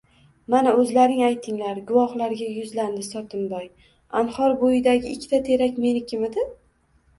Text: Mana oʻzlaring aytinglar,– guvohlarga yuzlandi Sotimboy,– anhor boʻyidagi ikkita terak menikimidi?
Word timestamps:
Mana 0.51 0.71
oʻzlaring 0.83 1.19
aytinglar,– 1.27 1.81
guvohlarga 1.91 2.47
yuzlandi 2.55 3.05
Sotimboy,– 3.09 3.69
anhor 4.23 4.59
boʻyidagi 4.65 5.15
ikkita 5.15 5.43
terak 5.53 5.81
menikimidi? 5.87 6.51